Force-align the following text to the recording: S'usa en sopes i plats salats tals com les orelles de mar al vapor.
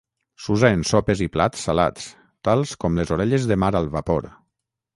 S'usa 0.45 0.71
en 0.77 0.85
sopes 0.91 1.21
i 1.25 1.27
plats 1.35 1.67
salats 1.67 2.07
tals 2.49 2.73
com 2.85 2.99
les 3.01 3.15
orelles 3.19 3.47
de 3.53 3.61
mar 3.65 3.73
al 3.85 3.95
vapor. 4.01 4.31